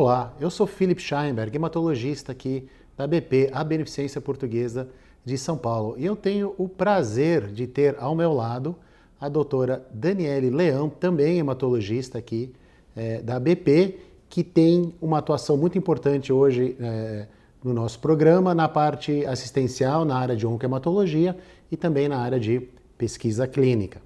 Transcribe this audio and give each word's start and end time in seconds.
Olá, 0.00 0.32
eu 0.38 0.48
sou 0.48 0.64
Philip 0.64 1.02
Scheinberg, 1.02 1.56
hematologista 1.56 2.30
aqui 2.30 2.68
da 2.96 3.04
BP, 3.04 3.50
a 3.52 3.64
Beneficência 3.64 4.20
Portuguesa 4.20 4.88
de 5.24 5.36
São 5.36 5.58
Paulo. 5.58 5.96
E 5.98 6.06
eu 6.06 6.14
tenho 6.14 6.54
o 6.56 6.68
prazer 6.68 7.48
de 7.48 7.66
ter 7.66 7.96
ao 7.98 8.14
meu 8.14 8.32
lado 8.32 8.76
a 9.20 9.28
doutora 9.28 9.84
Daniele 9.92 10.50
Leão, 10.50 10.88
também 10.88 11.40
hematologista 11.40 12.16
aqui 12.16 12.54
é, 12.94 13.20
da 13.22 13.40
BP, 13.40 13.98
que 14.28 14.44
tem 14.44 14.94
uma 15.02 15.18
atuação 15.18 15.56
muito 15.56 15.76
importante 15.76 16.32
hoje 16.32 16.76
é, 16.78 17.26
no 17.64 17.74
nosso 17.74 17.98
programa 17.98 18.54
na 18.54 18.68
parte 18.68 19.26
assistencial, 19.26 20.04
na 20.04 20.16
área 20.16 20.36
de 20.36 20.46
oncohematologia 20.46 21.36
e 21.72 21.76
também 21.76 22.08
na 22.08 22.18
área 22.18 22.38
de 22.38 22.60
pesquisa 22.96 23.48
clínica. 23.48 24.00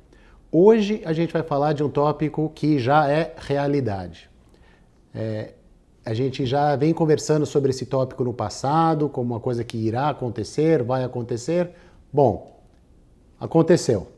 Hoje 0.51 1.03
a 1.05 1.13
gente 1.13 1.35
vai 1.35 1.43
falar 1.43 1.75
de 1.75 1.85
um 1.85 1.91
tópico 1.91 2.51
que 2.55 2.79
já 2.79 3.11
é 3.11 3.35
realidade. 3.37 4.31
É, 5.15 5.53
a 6.05 6.15
gente 6.15 6.45
já 6.45 6.75
vem 6.75 6.93
conversando 6.93 7.47
sobre 7.47 7.71
esse 7.71 7.87
tópico 7.87 8.25
no 8.25 8.33
passado, 8.33 9.09
como 9.09 9.35
uma 9.35 9.41
coisa 9.41 9.63
que 9.63 9.77
irá 9.77 10.09
acontecer, 10.09 10.83
vai 10.83 11.05
acontecer. 11.05 11.71
Bom, 12.13 12.61
aconteceu. 13.39 14.09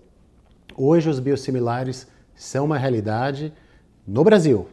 Hoje 0.76 1.10
os 1.10 1.20
biosimilares 1.20 2.06
são 2.34 2.64
uma 2.64 2.78
realidade 2.78 3.52
no 4.06 4.24
Brasil. 4.24 4.66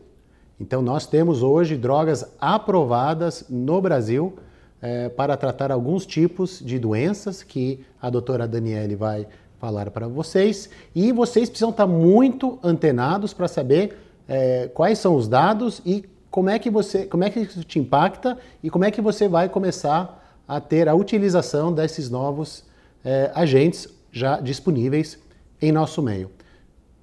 Então 0.59 0.81
nós 0.81 1.05
temos 1.05 1.43
hoje 1.43 1.75
drogas 1.75 2.25
aprovadas 2.39 3.45
no 3.49 3.81
Brasil 3.81 4.37
é, 4.81 5.09
para 5.09 5.35
tratar 5.35 5.71
alguns 5.71 6.05
tipos 6.05 6.59
de 6.59 6.79
doenças 6.79 7.43
que 7.43 7.85
a 8.01 8.09
doutora 8.09 8.47
Daniele 8.47 8.95
vai 8.95 9.27
falar 9.59 9.91
para 9.91 10.07
vocês. 10.07 10.69
E 10.95 11.11
vocês 11.11 11.49
precisam 11.49 11.71
estar 11.71 11.85
muito 11.85 12.57
antenados 12.63 13.33
para 13.33 13.47
saber 13.49 13.97
é, 14.27 14.69
quais 14.73 14.97
são 14.97 15.15
os 15.15 15.27
dados 15.27 15.81
e 15.85 16.05
como 16.31 16.49
é 16.49 16.57
que 16.57 16.69
você, 16.69 17.05
como 17.05 17.25
é 17.25 17.29
que 17.29 17.41
isso 17.41 17.63
te 17.65 17.77
impacta 17.77 18.37
e 18.63 18.69
como 18.69 18.85
é 18.85 18.89
que 18.89 19.01
você 19.01 19.27
vai 19.27 19.49
começar 19.49 20.17
a 20.47 20.59
ter 20.61 20.87
a 20.87 20.95
utilização 20.95 21.73
desses 21.73 22.09
novos 22.09 22.63
é, 23.03 23.29
agentes 23.35 23.87
já 24.11 24.39
disponíveis 24.39 25.19
em 25.61 25.71
nosso 25.71 26.01
meio. 26.01 26.31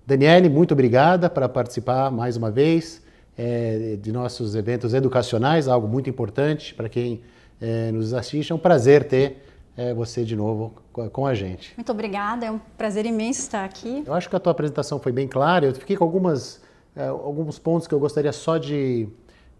Daniele, 0.06 0.48
muito 0.48 0.72
obrigada 0.72 1.28
para 1.28 1.48
participar 1.48 2.10
mais 2.10 2.36
uma 2.36 2.50
vez 2.50 3.02
é, 3.36 3.98
de 4.00 4.10
nossos 4.10 4.54
eventos 4.54 4.94
educacionais, 4.94 5.68
algo 5.68 5.86
muito 5.86 6.08
importante 6.08 6.74
para 6.74 6.88
quem 6.88 7.20
é, 7.60 7.92
nos 7.92 8.14
assiste. 8.14 8.50
É 8.50 8.54
um 8.54 8.58
prazer 8.58 9.04
ter 9.04 9.44
você 9.94 10.24
de 10.24 10.34
novo 10.34 10.74
com 11.12 11.24
a 11.24 11.34
gente. 11.34 11.72
Muito 11.76 11.92
obrigada, 11.92 12.44
é 12.44 12.50
um 12.50 12.58
prazer 12.76 13.06
imenso 13.06 13.42
estar 13.42 13.64
aqui. 13.64 14.02
Eu 14.04 14.12
acho 14.12 14.28
que 14.28 14.34
a 14.34 14.40
tua 14.40 14.50
apresentação 14.50 14.98
foi 14.98 15.12
bem 15.12 15.28
clara. 15.28 15.66
Eu 15.66 15.72
fiquei 15.72 15.96
com 15.96 16.02
algumas, 16.02 16.60
é, 16.98 17.06
alguns 17.06 17.60
pontos 17.60 17.86
que 17.86 17.94
eu 17.94 18.00
gostaria 18.00 18.32
só 18.32 18.58
de 18.58 19.08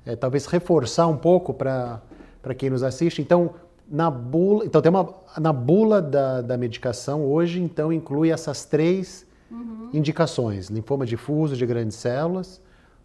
é, 0.05 0.17
talvez 0.17 0.45
reforçar 0.47 1.07
um 1.07 1.17
pouco 1.17 1.55
para 1.55 2.03
quem 2.57 2.69
nos 2.69 2.83
assiste. 2.83 3.23
Então, 3.23 3.55
na 3.89 4.11
bula, 4.11 4.67
então 4.67 4.83
tem 4.83 4.91
uma 4.91 5.15
na 5.39 5.53
bula 5.53 6.03
da, 6.03 6.43
da 6.43 6.57
medicação 6.59 7.25
hoje, 7.25 7.61
então 7.61 7.93
inclui 7.93 8.31
essas 8.33 8.65
três 8.65 9.25
uhum. 9.51 9.89
indicações: 9.95 10.69
linfoma 10.69 11.07
difuso 11.07 11.57
de 11.57 11.65
grandes 11.65 11.97
células, 11.97 12.61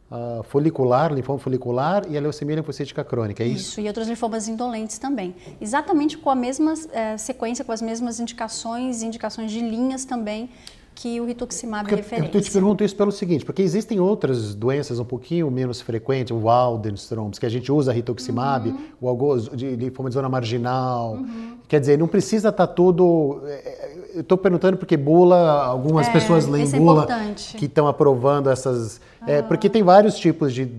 uh, 0.09 0.41
folicular, 0.41 1.13
linfoma 1.13 1.37
folicular 1.37 2.03
e 2.09 2.17
a 2.17 2.21
leucemia 2.21 2.55
linfocítica 2.55 3.03
crônica, 3.03 3.43
é 3.43 3.47
isso? 3.47 3.69
Isso, 3.69 3.81
e 3.81 3.87
outros 3.87 4.07
linfomas 4.07 4.47
indolentes 4.47 4.97
também. 4.97 5.35
Exatamente 5.61 6.17
com 6.17 6.31
a 6.31 6.35
mesma 6.35 6.73
é, 6.91 7.17
sequência, 7.17 7.63
com 7.63 7.71
as 7.71 7.83
mesmas 7.83 8.19
indicações, 8.19 9.03
indicações 9.03 9.51
de 9.51 9.59
linhas 9.59 10.05
também 10.05 10.49
que 10.95 11.19
o 11.19 11.25
rituximab 11.25 11.91
é 11.91 11.95
referência. 11.95 12.37
Eu 12.37 12.41
te 12.41 12.51
pergunto 12.51 12.83
isso 12.83 12.95
pelo 12.95 13.11
seguinte, 13.11 13.43
porque 13.43 13.61
existem 13.61 13.99
outras 13.99 14.53
doenças 14.53 14.99
um 14.99 15.05
pouquinho 15.05 15.49
menos 15.49 15.81
frequentes, 15.81 16.31
o 16.31 16.39
Waldenström's, 16.39 17.39
que 17.39 17.45
a 17.45 17.49
gente 17.49 17.71
usa 17.71 17.91
rituximab, 17.91 18.69
uhum. 18.69 18.77
o 19.01 19.09
algoz 19.09 19.49
de 19.49 19.75
linfoma 19.75 20.09
de 20.09 20.15
zona 20.15 20.29
marginal. 20.29 21.13
Uhum. 21.13 21.57
Quer 21.67 21.79
dizer, 21.79 21.97
não 21.97 22.07
precisa 22.07 22.49
estar 22.49 22.67
tá 22.67 22.73
tudo... 22.73 23.41
É, 23.45 23.51
é, 23.51 23.93
eu 24.15 24.21
estou 24.21 24.37
perguntando 24.37 24.77
porque 24.77 24.95
bula, 24.95 25.63
algumas 25.63 26.07
é, 26.07 26.11
pessoas 26.11 26.47
leem 26.47 26.67
é 26.71 26.77
bula 26.77 27.07
que 27.57 27.65
estão 27.65 27.87
aprovando 27.87 28.49
essas... 28.49 29.01
É, 29.25 29.39
ah. 29.39 29.43
porque 29.43 29.69
tem 29.69 29.81
vários 29.81 30.15
tipos 30.15 30.53
de 30.53 30.69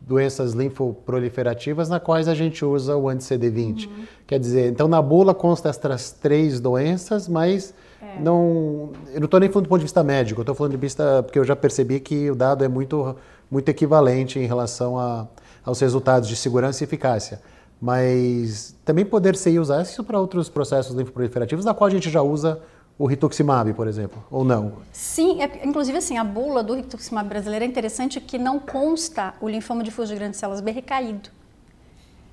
doenças 0.00 0.54
linfoproliferativas 0.54 1.88
na 1.88 2.00
quais 2.00 2.26
a 2.26 2.34
gente 2.34 2.64
usa 2.64 2.96
o 2.96 3.08
anti-CD20. 3.08 3.86
Uhum. 3.86 4.04
Quer 4.26 4.40
dizer, 4.40 4.70
então 4.70 4.88
na 4.88 5.00
bula 5.00 5.32
consta 5.32 5.68
essas 5.68 6.10
três 6.10 6.58
doenças, 6.58 7.28
mas 7.28 7.72
é. 8.02 8.20
Não, 8.20 8.92
eu 9.12 9.20
não 9.20 9.26
estou 9.26 9.38
nem 9.38 9.50
falando 9.50 9.66
do 9.66 9.68
ponto 9.68 9.78
de 9.78 9.84
vista 9.84 10.02
médico, 10.02 10.40
eu 10.40 10.42
estou 10.42 10.54
falando 10.54 10.72
de 10.72 10.78
vista 10.78 11.22
porque 11.22 11.38
eu 11.38 11.44
já 11.44 11.54
percebi 11.54 12.00
que 12.00 12.30
o 12.30 12.34
dado 12.34 12.64
é 12.64 12.68
muito, 12.68 13.16
muito 13.50 13.68
equivalente 13.68 14.38
em 14.38 14.46
relação 14.46 14.98
a, 14.98 15.28
aos 15.64 15.78
resultados 15.80 16.28
de 16.28 16.36
segurança 16.36 16.82
e 16.82 16.84
eficácia. 16.84 17.40
Mas 17.80 18.76
também 18.84 19.04
poder 19.04 19.36
ser 19.36 19.58
usar 19.58 19.82
isso 19.82 20.04
para 20.04 20.18
outros 20.18 20.48
processos 20.48 20.94
linfoproliferativos, 20.94 21.64
da 21.64 21.72
qual 21.72 21.88
a 21.88 21.90
gente 21.90 22.10
já 22.10 22.20
usa 22.20 22.60
o 22.98 23.06
rituximab, 23.06 23.72
por 23.72 23.88
exemplo, 23.88 24.22
ou 24.30 24.44
não? 24.44 24.74
Sim, 24.92 25.42
é, 25.42 25.66
inclusive 25.66 25.96
assim, 25.96 26.18
a 26.18 26.24
bula 26.24 26.62
do 26.62 26.74
rituximab 26.74 27.26
brasileiro 27.26 27.64
é 27.64 27.68
interessante 27.68 28.20
que 28.20 28.36
não 28.36 28.60
consta 28.60 29.32
o 29.40 29.48
linfoma 29.48 29.82
difuso 29.82 30.12
de 30.12 30.18
grandes 30.18 30.38
células 30.38 30.60
B 30.60 30.70
recaído. 30.70 31.30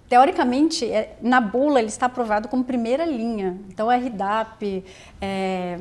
Teoricamente, 0.09 0.85
é, 0.85 1.17
na 1.21 1.41
bula 1.41 1.79
ele 1.79 1.89
está 1.89 2.05
aprovado 2.05 2.47
como 2.47 2.63
primeira 2.63 3.05
linha. 3.05 3.57
Então, 3.69 3.89
RDAP, 3.89 4.83
é, 5.19 5.77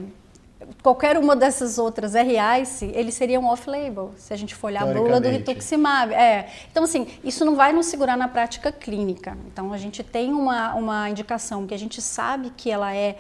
qualquer 0.83 1.17
uma 1.17 1.37
dessas 1.37 1.79
outras 1.79 2.15
RICE, 2.15 2.91
eles 2.95 3.15
seriam 3.15 3.45
off-label, 3.45 4.13
se 4.17 4.33
a 4.33 4.37
gente 4.37 4.55
for 4.55 4.69
olhar 4.69 4.83
a 4.83 4.93
bula 4.93 5.21
do 5.21 5.29
rituximab. 5.29 6.13
É. 6.13 6.49
Então, 6.71 6.85
assim, 6.85 7.07
isso 7.23 7.45
não 7.45 7.55
vai 7.55 7.73
nos 7.73 7.87
segurar 7.87 8.17
na 8.17 8.27
prática 8.27 8.73
clínica. 8.73 9.37
Então, 9.47 9.73
a 9.73 9.79
gente 9.79 10.03
tem 10.03 10.33
uma, 10.33 10.75
uma 10.75 11.09
indicação 11.09 11.67
que 11.67 11.75
a 11.75 11.79
gente 11.79 12.03
sabe 12.03 12.51
que 12.57 12.71
ela 12.71 12.95
é 12.95 13.17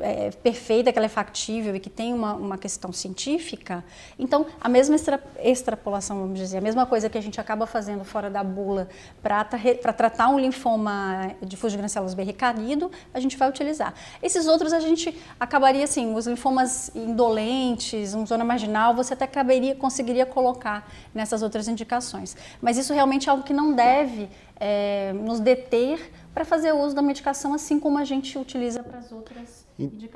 é, 0.00 0.30
perfeita, 0.30 0.92
que 0.92 0.98
ela 0.98 1.06
é 1.06 1.08
factível 1.08 1.74
e 1.74 1.80
que 1.80 1.90
tem 1.90 2.12
uma, 2.12 2.34
uma 2.34 2.58
questão 2.58 2.92
científica, 2.92 3.84
então 4.18 4.46
a 4.60 4.68
mesma 4.68 4.94
extra, 4.94 5.22
extrapolação, 5.42 6.20
vamos 6.20 6.38
dizer, 6.38 6.58
a 6.58 6.60
mesma 6.60 6.86
coisa 6.86 7.08
que 7.08 7.18
a 7.18 7.20
gente 7.20 7.40
acaba 7.40 7.66
fazendo 7.66 8.04
fora 8.04 8.30
da 8.30 8.42
bula 8.42 8.88
para 9.22 9.44
tratar 9.92 10.28
um 10.28 10.38
linfoma 10.38 11.34
difuso 11.42 11.76
de 11.76 12.14
B 12.14 12.22
recaído, 12.22 12.90
a 13.12 13.20
gente 13.20 13.36
vai 13.36 13.48
utilizar. 13.48 13.94
Esses 14.22 14.46
outros 14.46 14.72
a 14.72 14.80
gente 14.80 15.16
acabaria 15.38 15.84
assim, 15.84 16.14
os 16.14 16.26
linfomas 16.26 16.90
indolentes, 16.94 18.14
uma 18.14 18.26
zona 18.26 18.44
marginal, 18.44 18.94
você 18.94 19.14
até 19.14 19.24
acabaria, 19.24 19.74
conseguiria 19.74 20.26
colocar 20.26 20.90
nessas 21.14 21.42
outras 21.42 21.68
indicações. 21.68 22.36
Mas 22.60 22.76
isso 22.76 22.92
realmente 22.92 23.28
é 23.28 23.32
algo 23.32 23.42
que 23.42 23.52
não 23.52 23.72
deve 23.72 24.28
é, 24.60 25.12
nos 25.14 25.40
deter 25.40 26.12
para 26.40 26.44
fazer 26.46 26.72
uso 26.72 26.94
da 26.94 27.02
medicação 27.02 27.52
assim 27.52 27.78
como 27.78 27.98
a 27.98 28.04
gente 28.04 28.38
utiliza 28.38 28.82
para 28.82 28.98
as 28.98 29.12
outras 29.12 29.68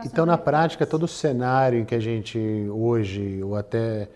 então, 0.05 0.27
na 0.27 0.37
prática, 0.37 0.85
todo 0.85 1.05
o 1.05 1.09
cenário 1.09 1.79
em 1.79 1.87
que 1.87 1.95
a 1.95 2.01
gente 2.01 2.39
hoje, 2.69 3.43
ou 3.43 3.57
até 3.57 4.11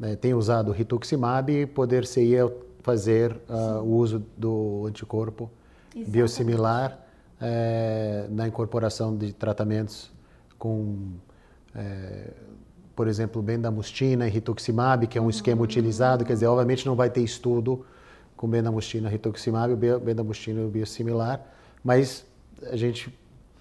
né, 0.00 0.16
tem 0.16 0.32
usado 0.32 0.70
o 0.70 0.72
rituximab, 0.72 1.66
poder-se-ia 1.66 2.50
fazer 2.82 3.36
uh, 3.46 3.82
o 3.82 3.96
uso 3.96 4.24
do 4.34 4.86
anticorpo 4.88 5.50
Exatamente. 5.90 6.10
biosimilar 6.10 6.98
é, 7.38 8.26
na 8.30 8.48
incorporação 8.48 9.14
de 9.14 9.34
tratamentos 9.34 10.10
com, 10.58 11.12
é, 11.74 12.30
por 12.96 13.06
exemplo, 13.06 13.42
bendamustina 13.42 14.26
e 14.26 14.30
rituximab, 14.30 15.06
que 15.06 15.18
é 15.18 15.20
um 15.20 15.28
esquema 15.28 15.58
uhum. 15.58 15.64
utilizado, 15.64 16.24
quer 16.24 16.32
dizer, 16.32 16.46
obviamente 16.46 16.86
não 16.86 16.96
vai 16.96 17.10
ter 17.10 17.20
estudo 17.20 17.84
com 18.36 18.48
bendamustina, 18.48 19.08
rituximab, 19.08 19.72
o 19.72 20.00
bendamustina 20.00 20.60
e 20.60 20.64
o 20.64 20.68
biosimilar, 20.68 21.40
mas 21.82 22.24
a 22.70 22.76
gente 22.76 23.12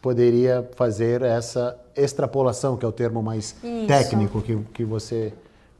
poderia 0.01 0.69
fazer 0.75 1.21
essa 1.21 1.79
extrapolação, 1.95 2.75
que 2.75 2.85
é 2.85 2.87
o 2.87 2.91
termo 2.91 3.23
mais 3.23 3.55
Isso. 3.63 3.87
técnico 3.87 4.41
que, 4.41 4.57
que 4.73 4.83
você 4.83 5.33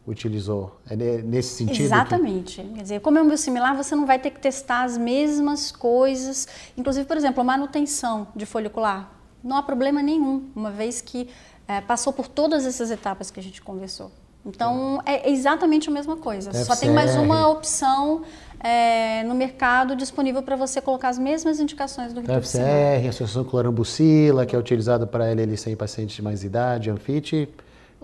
utilizou. 0.07 0.79
É 0.89 0.95
nesse 0.95 1.55
sentido? 1.55 1.83
Exatamente. 1.83 2.61
Que... 2.61 2.69
Quer 2.69 2.81
dizer, 2.81 3.01
como 3.01 3.17
é 3.17 3.21
um 3.21 3.27
biosimilar, 3.27 3.75
você 3.75 3.95
não 3.95 4.05
vai 4.05 4.19
ter 4.19 4.31
que 4.31 4.39
testar 4.39 4.83
as 4.83 4.97
mesmas 4.97 5.71
coisas. 5.71 6.47
Inclusive, 6.77 7.05
por 7.05 7.17
exemplo, 7.17 7.41
a 7.41 7.43
manutenção 7.43 8.27
de 8.35 8.45
folicular. 8.45 9.11
Não 9.43 9.57
há 9.57 9.63
problema 9.63 10.01
nenhum, 10.01 10.49
uma 10.55 10.71
vez 10.71 11.01
que 11.01 11.29
é, 11.67 11.81
passou 11.81 12.13
por 12.13 12.27
todas 12.27 12.65
essas 12.65 12.91
etapas 12.91 13.29
que 13.29 13.39
a 13.39 13.43
gente 13.43 13.61
conversou. 13.61 14.11
Então, 14.45 15.01
é 15.05 15.29
exatamente 15.29 15.89
a 15.89 15.91
mesma 15.91 16.17
coisa. 16.17 16.51
FCR. 16.51 16.65
Só 16.65 16.75
tem 16.75 16.91
mais 16.91 17.15
uma 17.15 17.47
opção 17.47 18.23
é, 18.59 19.23
no 19.23 19.33
mercado 19.33 19.95
disponível 19.95 20.41
para 20.43 20.55
você 20.55 20.81
colocar 20.81 21.09
as 21.09 21.17
mesmas 21.17 21.59
indicações 21.59 22.13
do. 22.13 22.21
FCR, 22.21 23.07
Associação 23.07 23.43
Clorambucila, 23.43 24.45
que 24.45 24.55
é 24.55 24.59
utilizada 24.59 25.07
para 25.07 25.29
LLC 25.29 25.71
em 25.71 25.75
pacientes 25.75 26.15
de 26.15 26.21
mais 26.21 26.43
idade, 26.43 26.89
Anfit, 26.89 27.49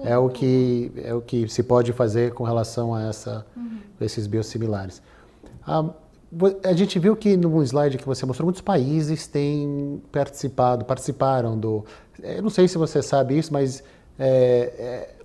é 0.03 0.18
o 0.18 0.30
que 0.30 0.91
é 1.03 1.13
o 1.13 1.21
que 1.21 1.47
se 1.50 1.63
pode 1.63 1.91
fazer 1.94 2.33
com 2.33 2.44
relação 2.44 2.94
a 2.95 3.03
essa, 3.03 3.45
uhum. 3.56 3.80
esses 4.00 4.27
biosimilares. 4.27 5.01
Ah, 5.65 5.86
a 6.63 6.74
gente 6.74 7.00
viu 7.00 7.15
que 7.15 7.36
no 7.36 7.62
slide 7.63 7.97
que 7.97 8.06
você 8.06 8.25
mostrou, 8.25 8.45
muitos 8.45 8.62
países 8.62 9.27
têm 9.27 10.01
participado, 10.12 10.86
participaram 10.86 11.57
do. 11.57 11.86
Eu 12.21 12.44
não 12.44 12.50
sei 12.50 12.68
se 12.68 12.77
você 12.77 13.01
sabe 13.01 13.38
isso, 13.38 13.51
mas 13.51 13.83
é, 14.18 14.74
é, 14.77 15.15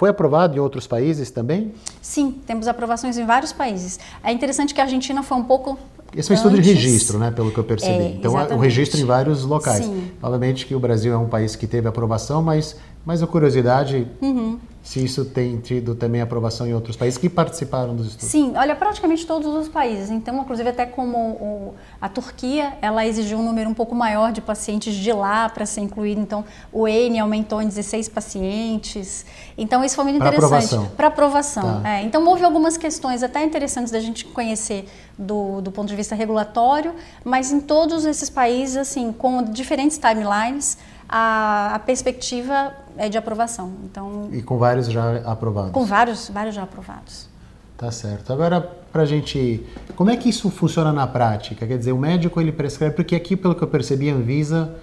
foi 0.00 0.08
aprovado 0.08 0.56
em 0.56 0.58
outros 0.58 0.86
países 0.86 1.30
também? 1.30 1.74
Sim, 2.00 2.34
temos 2.46 2.66
aprovações 2.66 3.18
em 3.18 3.26
vários 3.26 3.52
países. 3.52 4.00
É 4.24 4.32
interessante 4.32 4.72
que 4.72 4.80
a 4.80 4.84
Argentina 4.84 5.22
foi 5.22 5.36
um 5.36 5.44
pouco 5.44 5.78
esse 6.16 6.32
é 6.32 6.32
um 6.32 6.36
estudo 6.36 6.60
de 6.60 6.72
registro, 6.72 7.18
né, 7.18 7.30
pelo 7.30 7.52
que 7.52 7.58
eu 7.58 7.62
percebi. 7.62 8.04
É, 8.04 8.08
então, 8.08 8.32
o 8.32 8.58
registro 8.58 8.98
em 8.98 9.04
vários 9.04 9.44
locais. 9.44 9.84
Sim. 9.84 10.10
Obviamente 10.22 10.64
que 10.64 10.74
o 10.74 10.80
Brasil 10.80 11.12
é 11.12 11.18
um 11.18 11.28
país 11.28 11.54
que 11.54 11.66
teve 11.66 11.86
aprovação, 11.86 12.42
mas, 12.42 12.76
mas 13.04 13.22
a 13.22 13.26
curiosidade, 13.26 14.06
uhum. 14.20 14.58
se 14.82 15.02
isso 15.02 15.24
tem 15.24 15.58
tido 15.58 15.94
também 15.94 16.20
aprovação 16.20 16.66
em 16.66 16.74
outros 16.74 16.96
países 16.96 17.16
que 17.16 17.30
participaram 17.30 17.96
dos 17.96 18.08
estudos. 18.08 18.28
Sim, 18.28 18.52
olha, 18.56 18.76
praticamente 18.76 19.26
todos 19.26 19.54
os 19.54 19.68
países. 19.68 20.10
Então, 20.10 20.38
inclusive 20.38 20.68
até 20.68 20.84
como 20.84 21.16
o, 21.18 21.74
a 21.98 22.10
Turquia, 22.10 22.74
ela 22.82 23.06
exigiu 23.06 23.38
um 23.38 23.42
número 23.42 23.70
um 23.70 23.74
pouco 23.74 23.94
maior 23.94 24.32
de 24.32 24.42
pacientes 24.42 24.94
de 24.94 25.12
lá 25.12 25.48
para 25.48 25.64
ser 25.64 25.80
incluído. 25.80 26.20
Então, 26.20 26.44
o 26.70 26.86
N 26.86 27.18
aumentou 27.18 27.62
em 27.62 27.68
16 27.68 28.10
pacientes. 28.10 29.24
Então, 29.56 29.82
isso 29.82 29.96
foi 29.96 30.04
muito 30.04 30.18
pra 30.18 30.28
interessante. 30.28 30.66
Aprovação. 30.66 30.96
Para 30.96 31.06
aprovação. 31.06 31.80
Tá. 31.80 31.88
É, 31.88 32.02
então, 32.02 32.26
houve 32.26 32.44
algumas 32.44 32.76
questões 32.76 33.22
até 33.22 33.42
interessantes 33.42 33.90
da 33.90 33.98
gente 33.98 34.26
conhecer 34.26 34.84
do, 35.16 35.62
do 35.62 35.72
ponto 35.72 35.88
de 35.88 35.96
vista 35.96 36.14
regulatório, 36.14 36.94
mas 37.24 37.50
em 37.50 37.60
todos 37.60 38.04
esses 38.04 38.28
países, 38.28 38.76
assim, 38.76 39.10
com 39.10 39.42
diferentes 39.42 39.98
timelines, 39.98 40.76
a, 41.10 41.74
a, 41.74 41.78
perspectiva 41.80 42.72
é 42.96 43.08
de 43.08 43.18
aprovação. 43.18 43.72
Então, 43.84 44.28
e 44.32 44.40
com 44.40 44.56
vários 44.56 44.86
já 44.86 45.16
aprovados? 45.26 45.72
Com 45.72 45.84
vários, 45.84 46.28
vários 46.28 46.54
já 46.54 46.62
aprovados. 46.62 47.28
Tá 47.76 47.90
certo. 47.90 48.32
Agora, 48.32 48.60
para 48.60 49.02
a 49.02 49.06
gente, 49.06 49.66
como 49.96 50.10
é 50.10 50.16
que 50.16 50.28
isso 50.28 50.50
funciona 50.50 50.92
na 50.92 51.06
prática? 51.06 51.66
Quer 51.66 51.78
dizer, 51.78 51.92
o 51.92 51.98
médico 51.98 52.40
ele 52.40 52.52
prescreve, 52.52 52.94
porque 52.94 53.16
aqui, 53.16 53.36
pelo 53.36 53.54
que 53.54 53.62
eu 53.62 53.68
percebi, 53.68 54.08
a 54.08 54.14
Anvisa, 54.14 54.76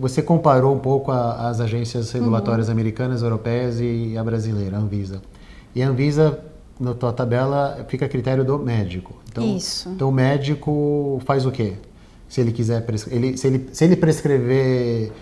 você 0.00 0.22
comparou 0.22 0.74
um 0.74 0.78
pouco 0.78 1.10
a, 1.10 1.48
as 1.48 1.60
agências 1.60 2.10
regulatórias 2.12 2.68
uhum. 2.68 2.72
americanas, 2.72 3.22
europeias 3.22 3.80
e 3.80 4.16
a 4.16 4.24
brasileira, 4.24 4.76
a 4.76 4.80
Anvisa. 4.80 5.20
E 5.74 5.82
a 5.82 5.88
Anvisa 5.88 6.38
na 6.80 6.94
tua 6.94 7.12
tabela 7.12 7.84
fica 7.88 8.06
a 8.06 8.08
critério 8.08 8.44
do 8.44 8.58
médico. 8.58 9.14
Então, 9.30 9.56
Isso. 9.56 9.90
Então 9.90 10.08
o 10.08 10.12
médico 10.12 11.20
faz 11.24 11.44
o 11.44 11.50
quê? 11.50 11.74
Se 12.28 12.40
ele 12.40 12.52
quiser 12.52 12.84
ele, 13.10 13.36
se, 13.36 13.46
ele, 13.46 13.68
se 13.72 13.84
ele 13.84 13.96
prescrever 13.96 15.12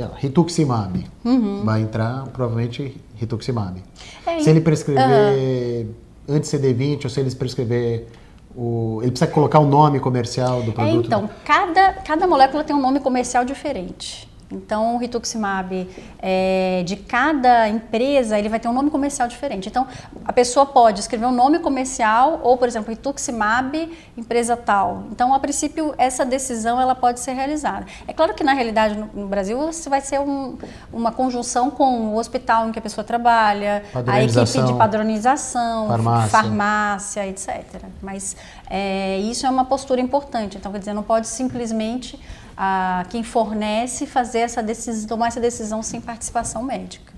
lá, 0.00 0.12
rituximab, 0.16 1.04
uhum. 1.24 1.62
vai 1.64 1.82
entrar 1.82 2.24
provavelmente 2.28 2.96
rituximab. 3.16 3.82
É, 4.26 4.40
se 4.40 4.48
ele 4.48 4.60
prescrever 4.60 5.86
uh, 5.86 6.32
anti-CD20 6.32 7.04
ou 7.04 7.10
se 7.10 7.20
ele 7.20 7.34
prescrever 7.34 8.08
o, 8.56 9.00
ele 9.02 9.10
precisa 9.10 9.30
colocar 9.30 9.58
o 9.58 9.66
nome 9.66 10.00
comercial 10.00 10.62
do 10.62 10.70
é, 10.70 10.74
produto? 10.74 11.04
É, 11.04 11.06
então, 11.06 11.30
cada, 11.44 11.92
cada 11.94 12.26
molécula 12.26 12.64
tem 12.64 12.74
um 12.74 12.80
nome 12.80 13.00
comercial 13.00 13.44
diferente. 13.44 14.28
Então, 14.52 14.94
o 14.94 14.98
rituximab 14.98 15.88
é, 16.20 16.82
de 16.84 16.96
cada 16.96 17.68
empresa, 17.68 18.38
ele 18.38 18.48
vai 18.48 18.60
ter 18.60 18.68
um 18.68 18.72
nome 18.72 18.90
comercial 18.90 19.26
diferente. 19.26 19.68
Então, 19.68 19.86
a 20.24 20.32
pessoa 20.32 20.66
pode 20.66 21.00
escrever 21.00 21.26
um 21.26 21.32
nome 21.32 21.58
comercial 21.58 22.40
ou, 22.42 22.56
por 22.56 22.68
exemplo, 22.68 22.90
rituximab, 22.90 23.90
empresa 24.16 24.56
tal. 24.56 25.04
Então, 25.10 25.34
a 25.34 25.40
princípio, 25.40 25.94
essa 25.96 26.24
decisão 26.24 26.80
ela 26.80 26.94
pode 26.94 27.20
ser 27.20 27.32
realizada. 27.32 27.86
É 28.06 28.12
claro 28.12 28.34
que, 28.34 28.44
na 28.44 28.52
realidade, 28.52 28.96
no, 28.96 29.06
no 29.14 29.28
Brasil, 29.28 29.58
você 29.58 29.88
vai 29.88 30.00
ser 30.00 30.20
um, 30.20 30.56
uma 30.92 31.10
conjunção 31.10 31.70
com 31.70 32.14
o 32.14 32.16
hospital 32.16 32.68
em 32.68 32.72
que 32.72 32.78
a 32.78 32.82
pessoa 32.82 33.04
trabalha, 33.04 33.82
a 34.06 34.22
equipe 34.22 34.62
de 34.62 34.74
padronização, 34.74 35.88
farmácia, 35.88 36.28
farmácia 36.28 37.26
etc. 37.26 37.82
Mas 38.00 38.36
é, 38.68 39.18
isso 39.18 39.46
é 39.46 39.50
uma 39.50 39.64
postura 39.64 40.00
importante. 40.00 40.56
Então, 40.56 40.70
quer 40.72 40.78
dizer, 40.78 40.92
não 40.92 41.02
pode 41.02 41.26
simplesmente 41.26 42.18
a 42.56 43.04
quem 43.08 43.22
fornece 43.22 44.06
fazer 44.06 44.40
essa 44.40 44.62
decisão, 44.62 45.08
tomar 45.08 45.28
essa 45.28 45.40
decisão 45.40 45.82
sem 45.82 46.00
participação 46.00 46.62
médica. 46.62 47.12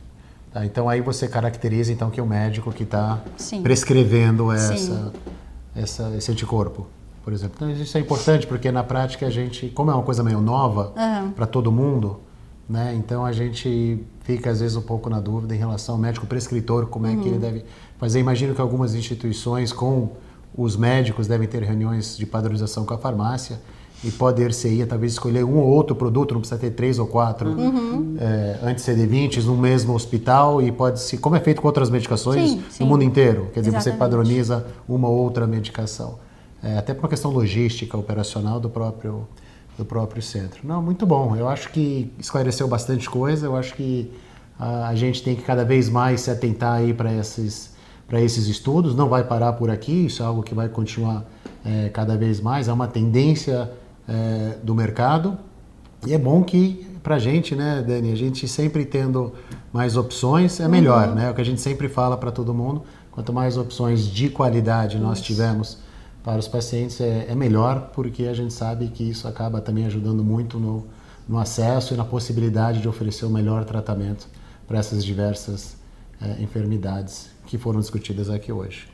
Tá, 0.52 0.64
então 0.64 0.88
aí 0.88 1.00
você 1.00 1.26
caracteriza 1.26 1.92
então 1.92 2.10
que 2.10 2.20
é 2.20 2.22
o 2.22 2.26
médico 2.26 2.70
que 2.70 2.84
está 2.84 3.20
prescrevendo 3.62 4.52
essa, 4.52 5.12
essa, 5.74 6.12
esse 6.16 6.30
anticorpo, 6.30 6.86
por 7.24 7.32
exemplo. 7.32 7.56
Então 7.56 7.70
isso 7.70 7.98
é 7.98 8.00
importante 8.00 8.46
porque 8.46 8.70
na 8.70 8.84
prática 8.84 9.26
a 9.26 9.30
gente, 9.30 9.68
como 9.70 9.90
é 9.90 9.94
uma 9.94 10.04
coisa 10.04 10.22
meio 10.22 10.40
nova 10.40 10.92
uhum. 10.96 11.32
para 11.32 11.46
todo 11.46 11.72
mundo, 11.72 12.20
né? 12.68 12.94
Então 12.94 13.24
a 13.24 13.32
gente 13.32 13.98
fica 14.20 14.50
às 14.50 14.60
vezes 14.60 14.76
um 14.76 14.82
pouco 14.82 15.10
na 15.10 15.18
dúvida 15.18 15.54
em 15.54 15.58
relação 15.58 15.96
ao 15.96 16.00
médico 16.00 16.24
prescritor, 16.24 16.86
como 16.86 17.06
é 17.06 17.10
uhum. 17.10 17.20
que 17.20 17.28
ele 17.28 17.34
uhum. 17.34 17.40
deve 17.40 17.64
fazer. 17.98 18.20
Imagino 18.20 18.54
que 18.54 18.60
algumas 18.60 18.94
instituições 18.94 19.72
com 19.72 20.12
os 20.56 20.76
médicos 20.76 21.26
devem 21.26 21.48
ter 21.48 21.64
reuniões 21.64 22.16
de 22.16 22.24
padronização 22.24 22.86
com 22.86 22.94
a 22.94 22.98
farmácia 22.98 23.60
e 24.04 24.10
poder 24.10 24.52
ser 24.52 24.86
talvez 24.86 25.12
escolher 25.12 25.44
um 25.44 25.56
ou 25.56 25.66
outro 25.66 25.96
produto, 25.96 26.34
não 26.34 26.40
precisa 26.40 26.60
ter 26.60 26.70
três 26.70 26.98
ou 26.98 27.06
quatro 27.06 27.50
uhum. 27.50 28.16
é, 28.20 28.58
anti-CD20 28.62 29.42
no 29.44 29.56
mesmo 29.56 29.94
hospital 29.94 30.60
e 30.60 30.70
pode 30.70 31.00
se, 31.00 31.16
como 31.16 31.36
é 31.36 31.40
feito 31.40 31.62
com 31.62 31.66
outras 31.66 31.88
medicações 31.88 32.50
sim, 32.50 32.64
sim. 32.68 32.84
no 32.84 32.90
mundo 32.90 33.02
inteiro, 33.02 33.48
quer 33.52 33.60
dizer, 33.60 33.70
Exatamente. 33.70 33.94
você 33.94 33.98
padroniza 33.98 34.66
uma 34.88 35.08
ou 35.08 35.16
outra 35.16 35.46
medicação, 35.46 36.18
é, 36.62 36.76
até 36.76 36.92
por 36.92 37.00
uma 37.00 37.08
questão 37.08 37.30
logística, 37.30 37.96
operacional 37.96 38.60
do 38.60 38.68
próprio 38.68 39.26
do 39.76 39.84
próprio 39.84 40.22
centro. 40.22 40.60
Não, 40.62 40.80
muito 40.80 41.04
bom. 41.04 41.34
Eu 41.36 41.48
acho 41.48 41.70
que 41.70 42.12
esclareceu 42.18 42.68
bastante 42.68 43.10
coisa. 43.10 43.46
Eu 43.46 43.56
acho 43.56 43.74
que 43.74 44.10
a, 44.58 44.88
a 44.88 44.94
gente 44.94 45.22
tem 45.22 45.34
que 45.34 45.42
cada 45.42 45.64
vez 45.64 45.88
mais 45.88 46.22
se 46.22 46.30
atentar 46.30 46.74
aí 46.74 46.94
para 46.94 47.12
esses 47.12 47.74
para 48.06 48.20
esses 48.20 48.46
estudos. 48.46 48.94
Não 48.94 49.08
vai 49.08 49.24
parar 49.24 49.54
por 49.54 49.70
aqui. 49.70 50.06
Isso 50.06 50.22
é 50.22 50.26
algo 50.26 50.42
que 50.42 50.54
vai 50.54 50.68
continuar 50.68 51.24
é, 51.64 51.88
cada 51.88 52.16
vez 52.16 52.40
mais. 52.40 52.68
É 52.68 52.72
uma 52.72 52.86
tendência 52.86 53.70
é, 54.08 54.58
do 54.62 54.74
mercado. 54.74 55.38
E 56.06 56.12
é 56.12 56.18
bom 56.18 56.42
que 56.42 56.86
para 57.02 57.16
a 57.16 57.18
gente, 57.18 57.54
né, 57.54 57.84
Dani, 57.86 58.12
a 58.12 58.16
gente 58.16 58.48
sempre 58.48 58.84
tendo 58.84 59.34
mais 59.70 59.94
opções 59.94 60.58
é 60.58 60.66
melhor, 60.66 61.08
uhum. 61.08 61.14
né? 61.14 61.26
É 61.26 61.30
o 61.30 61.34
que 61.34 61.40
a 61.42 61.44
gente 61.44 61.60
sempre 61.60 61.86
fala 61.86 62.16
para 62.16 62.32
todo 62.32 62.54
mundo. 62.54 62.82
Quanto 63.12 63.32
mais 63.32 63.58
opções 63.58 64.06
de 64.06 64.30
qualidade 64.30 64.98
nós 64.98 65.18
isso. 65.18 65.26
tivermos 65.26 65.78
para 66.22 66.38
os 66.38 66.48
pacientes, 66.48 66.98
é, 67.02 67.26
é, 67.28 67.34
melhor, 67.34 67.90
porque 67.94 68.24
a 68.24 68.32
gente 68.32 68.54
sabe 68.54 68.88
que 68.88 69.04
isso 69.04 69.28
acaba 69.28 69.60
também 69.60 69.84
ajudando 69.84 70.24
muito 70.24 70.58
no, 70.58 70.86
no 71.28 71.38
acesso 71.38 71.92
e 71.92 71.96
na 71.98 72.04
possibilidade 72.04 72.80
de 72.80 72.88
oferecer 72.88 73.26
o 73.26 73.30
melhor 73.30 73.64
tratamento 73.64 74.26
para 74.66 74.78
essas 74.78 75.04
diversas 75.04 75.76
é, 76.22 76.42
enfermidades 76.42 77.28
que 77.46 77.58
foram 77.58 77.78
discutidas 77.78 78.30
aqui 78.30 78.50
hoje. 78.50 78.93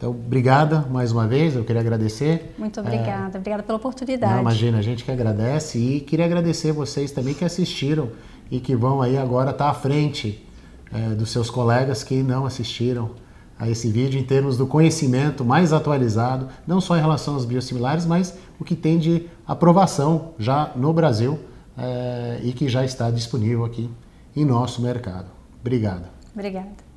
Então, 0.00 0.12
obrigada 0.12 0.86
mais 0.90 1.12
uma 1.12 1.26
vez, 1.26 1.54
eu 1.54 1.62
queria 1.62 1.82
agradecer. 1.82 2.54
Muito 2.56 2.80
obrigada, 2.80 3.36
é... 3.36 3.38
obrigada 3.38 3.62
pela 3.62 3.76
oportunidade. 3.76 4.32
Não, 4.32 4.40
imagina, 4.40 4.78
a 4.78 4.82
gente 4.82 5.04
que 5.04 5.10
agradece 5.10 5.78
e 5.78 6.00
queria 6.00 6.24
agradecer 6.24 6.72
vocês 6.72 7.12
também 7.12 7.34
que 7.34 7.44
assistiram 7.44 8.08
e 8.50 8.60
que 8.60 8.74
vão 8.74 9.02
aí 9.02 9.18
agora 9.18 9.50
estar 9.50 9.66
tá 9.66 9.70
à 9.70 9.74
frente 9.74 10.42
é, 10.90 11.10
dos 11.10 11.30
seus 11.30 11.50
colegas 11.50 12.02
que 12.02 12.22
não 12.22 12.46
assistiram 12.46 13.10
a 13.58 13.68
esse 13.68 13.90
vídeo 13.90 14.18
em 14.18 14.24
termos 14.24 14.56
do 14.56 14.66
conhecimento 14.66 15.44
mais 15.44 15.70
atualizado, 15.70 16.48
não 16.66 16.80
só 16.80 16.96
em 16.96 17.00
relação 17.02 17.34
aos 17.34 17.44
biosimilares, 17.44 18.06
mas 18.06 18.38
o 18.58 18.64
que 18.64 18.74
tem 18.74 18.98
de 18.98 19.28
aprovação 19.46 20.32
já 20.38 20.72
no 20.76 20.94
Brasil 20.94 21.38
é, 21.76 22.40
e 22.42 22.54
que 22.54 22.70
já 22.70 22.86
está 22.86 23.10
disponível 23.10 23.66
aqui 23.66 23.90
em 24.34 24.46
nosso 24.46 24.80
mercado. 24.80 25.26
Obrigado. 25.60 26.08
Obrigada. 26.32 26.89